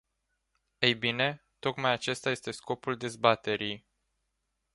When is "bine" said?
0.95-1.45